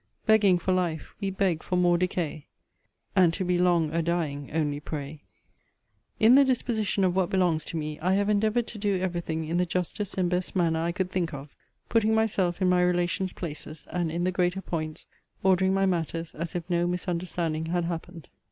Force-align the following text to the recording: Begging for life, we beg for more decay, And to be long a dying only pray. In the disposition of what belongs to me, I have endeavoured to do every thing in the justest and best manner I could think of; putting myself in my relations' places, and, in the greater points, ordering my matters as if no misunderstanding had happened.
Begging 0.25 0.57
for 0.57 0.71
life, 0.71 1.13
we 1.21 1.29
beg 1.29 1.61
for 1.61 1.75
more 1.75 1.95
decay, 1.95 2.47
And 3.15 3.31
to 3.35 3.45
be 3.45 3.59
long 3.59 3.91
a 3.93 4.01
dying 4.01 4.49
only 4.51 4.79
pray. 4.79 5.21
In 6.19 6.33
the 6.33 6.43
disposition 6.43 7.03
of 7.03 7.15
what 7.15 7.29
belongs 7.29 7.63
to 7.65 7.77
me, 7.77 7.99
I 7.99 8.13
have 8.15 8.27
endeavoured 8.27 8.65
to 8.69 8.79
do 8.79 8.99
every 8.99 9.21
thing 9.21 9.45
in 9.47 9.57
the 9.57 9.65
justest 9.67 10.17
and 10.17 10.27
best 10.27 10.55
manner 10.55 10.79
I 10.79 10.91
could 10.91 11.11
think 11.11 11.35
of; 11.35 11.55
putting 11.87 12.15
myself 12.15 12.63
in 12.63 12.67
my 12.67 12.81
relations' 12.81 13.33
places, 13.33 13.85
and, 13.91 14.11
in 14.11 14.23
the 14.23 14.31
greater 14.31 14.63
points, 14.63 15.05
ordering 15.43 15.75
my 15.75 15.85
matters 15.85 16.33
as 16.33 16.55
if 16.55 16.67
no 16.67 16.87
misunderstanding 16.87 17.67
had 17.67 17.85
happened. 17.85 18.27